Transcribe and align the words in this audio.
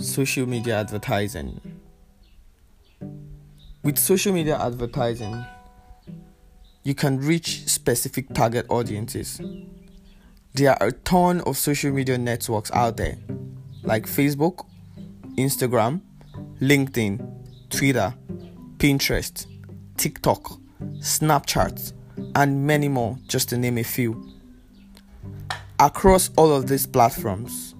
social 0.00 0.46
media 0.46 0.80
advertising. 0.80 1.60
With 3.82 3.98
social 3.98 4.32
media 4.32 4.58
advertising, 4.58 5.44
you 6.82 6.94
can 6.94 7.18
reach 7.18 7.68
specific 7.68 8.32
target 8.34 8.66
audiences. 8.68 9.40
There 10.54 10.70
are 10.70 10.88
a 10.88 10.92
ton 10.92 11.40
of 11.42 11.56
social 11.56 11.92
media 11.92 12.18
networks 12.18 12.70
out 12.72 12.96
there, 12.96 13.18
like 13.82 14.06
Facebook, 14.06 14.66
Instagram, 15.36 16.00
LinkedIn, 16.60 17.70
Twitter, 17.70 18.14
Pinterest, 18.78 19.46
TikTok, 19.96 20.58
Snapchat, 20.98 21.92
and 22.34 22.66
many 22.66 22.88
more, 22.88 23.18
just 23.28 23.48
to 23.50 23.56
name 23.56 23.78
a 23.78 23.84
few. 23.84 24.32
Across 25.78 26.30
all 26.36 26.52
of 26.52 26.68
these 26.68 26.86
platforms, 26.86 27.73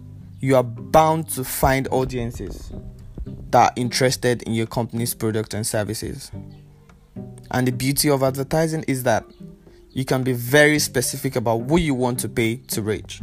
you 0.44 0.56
are 0.56 0.62
bound 0.62 1.26
to 1.26 1.42
find 1.42 1.88
audiences 1.90 2.70
that 3.48 3.70
are 3.70 3.72
interested 3.76 4.42
in 4.42 4.52
your 4.52 4.66
company's 4.66 5.14
product 5.14 5.54
and 5.54 5.66
services. 5.66 6.30
And 7.50 7.66
the 7.66 7.72
beauty 7.72 8.10
of 8.10 8.22
advertising 8.22 8.84
is 8.86 9.04
that 9.04 9.24
you 9.92 10.04
can 10.04 10.22
be 10.22 10.34
very 10.34 10.78
specific 10.78 11.34
about 11.36 11.60
who 11.60 11.78
you 11.78 11.94
want 11.94 12.20
to 12.20 12.28
pay 12.28 12.56
to 12.56 12.82
reach. 12.82 13.22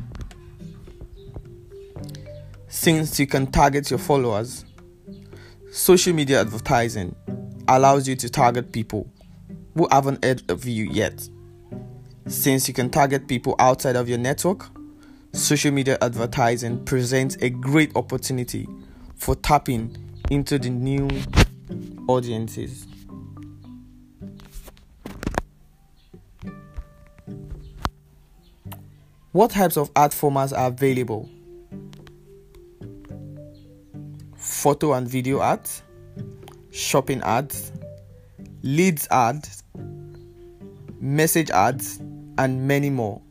Since 2.70 3.20
you 3.20 3.28
can 3.28 3.46
target 3.46 3.92
your 3.92 4.00
followers, 4.00 4.66
social 5.72 6.14
media 6.14 6.42
advertising 6.42 7.16
allows 7.68 8.08
you 8.08 8.16
to 8.16 8.30
target 8.30 8.72
people 8.72 9.08
who 9.76 9.88
haven't 9.92 10.26
heard 10.26 10.50
of 10.50 10.66
you 10.66 10.86
yet. 10.86 11.30
Since 12.26 12.68
you 12.68 12.74
can 12.74 12.90
target 12.90 13.28
people 13.28 13.56
outside 13.60 13.96
of 13.96 14.10
your 14.10 14.18
network, 14.18 14.72
social 15.34 15.72
media 15.72 15.98
advertising 16.02 16.84
presents 16.86 17.38
a 17.42 17.50
great 17.50 17.96
opportunity 17.96 18.68
for 19.16 19.36
tapping 19.36 19.96
into 20.30 20.60
the 20.60 20.70
new 20.70 21.10
audiences. 22.08 22.86
What 29.32 29.52
types 29.52 29.78
of 29.78 29.94
ad 29.96 30.12
formats 30.12 30.58
are 30.58 30.68
available? 30.68 31.30
Photo 34.36 34.94
and 34.94 35.08
video 35.08 35.42
ads, 35.42 35.82
shopping 36.72 37.22
ads, 37.22 37.72
leads 38.62 39.08
ads, 39.10 39.64
message 41.00 41.50
ads, 41.50 42.00
and 42.38 42.68
many 42.68 42.90
more. 42.90 43.22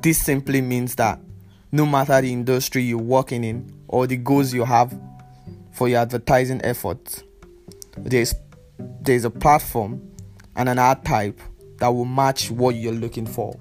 This 0.00 0.18
simply 0.18 0.60
means 0.60 0.94
that 0.96 1.20
no 1.72 1.84
matter 1.84 2.20
the 2.20 2.32
industry 2.32 2.82
you're 2.82 2.98
working 2.98 3.42
in 3.42 3.72
or 3.88 4.06
the 4.06 4.16
goals 4.16 4.54
you 4.54 4.64
have 4.64 4.96
for 5.72 5.88
your 5.88 6.00
advertising 6.00 6.60
efforts, 6.62 7.24
there's 7.96 8.34
there's 9.00 9.24
a 9.24 9.30
platform 9.30 10.00
and 10.54 10.68
an 10.68 10.78
ad 10.78 11.04
type 11.04 11.40
that 11.78 11.88
will 11.88 12.04
match 12.04 12.50
what 12.50 12.76
you're 12.76 12.92
looking 12.92 13.26
for. 13.26 13.58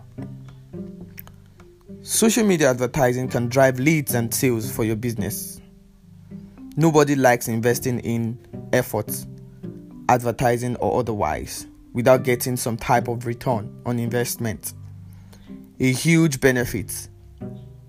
Social 2.02 2.46
media 2.46 2.70
advertising 2.70 3.28
can 3.28 3.50
drive 3.50 3.80
leads 3.80 4.14
and 4.14 4.34
sales 4.34 4.72
for 4.72 4.84
your 4.84 4.96
business. 4.96 5.60
Nobody 6.76 7.16
likes 7.16 7.48
investing 7.48 8.00
in 8.02 8.38
efforts, 8.74 9.26
advertising 10.08 10.76
or 10.78 11.00
otherwise, 11.00 11.66
without 11.94 12.24
getting 12.24 12.56
some 12.56 12.78
type 12.78 13.08
of 13.08 13.26
return 13.26 13.82
on 13.86 13.98
investment. 13.98 14.74
A 15.80 15.92
huge 15.92 16.42
benefit 16.42 17.08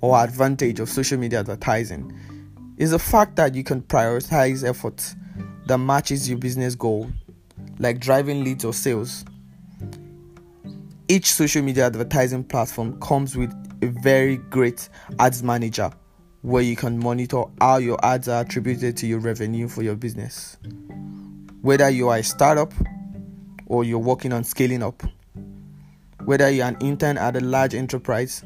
or 0.03 0.23
advantage 0.23 0.79
of 0.79 0.91
social 0.91 1.19
media 1.19 1.41
advertising 1.41 2.13
is 2.77 2.91
the 2.91 2.99
fact 2.99 3.37
that 3.37 3.55
you 3.55 3.65
can 3.65 3.81
prioritize 3.81 4.63
efforts 4.63 5.17
that 5.67 5.79
matches 5.79 6.29
your 6.29 6.37
business 6.37 6.75
goal, 6.75 7.11
like 7.79 7.99
driving 7.99 8.45
leads 8.45 8.63
or 8.63 8.75
sales. 8.75 9.25
Each 11.09 11.33
social 11.33 11.63
media 11.63 11.87
advertising 11.87 12.45
platform 12.45 13.01
comes 13.01 13.39
with 13.39 13.55
a 13.81 13.87
very 13.87 14.37
great 14.37 14.91
ads 15.19 15.43
manager 15.43 15.91
where 16.43 16.63
you 16.63 16.77
can 16.77 16.99
monitor 16.99 17.45
how 17.59 17.79
your 17.79 17.99
ads 18.05 18.29
are 18.29 18.43
attributed 18.43 18.99
to 18.99 19.07
your 19.07 19.19
revenue 19.19 19.67
for 19.67 19.83
your 19.83 19.97
business. 19.97 20.59
Whether 21.63 21.89
you 21.89 22.11
are 22.11 22.19
a 22.19 22.23
startup 22.23 22.75
or 23.65 23.83
you're 23.83 23.99
working 23.99 24.35
on 24.35 24.45
scaling 24.45 24.83
up, 24.83 25.03
whether 26.29 26.51
you're 26.51 26.67
an 26.67 26.77
intern 26.83 27.17
at 27.17 27.35
a 27.37 27.41
large 27.41 27.75
enterprise 27.75 28.45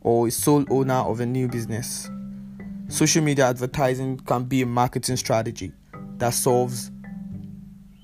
or 0.00 0.26
a 0.26 0.30
sole 0.32 0.64
owner 0.68 0.94
of 0.94 1.20
a 1.20 1.24
new 1.24 1.46
business, 1.46 2.10
social 2.88 3.22
media 3.22 3.46
advertising 3.46 4.16
can 4.18 4.42
be 4.42 4.62
a 4.62 4.66
marketing 4.66 5.16
strategy 5.16 5.70
that 6.16 6.34
solves 6.34 6.90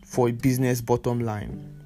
for 0.05 0.29
a 0.29 0.33
business 0.33 0.81
bottom 0.81 1.19
line. 1.19 1.80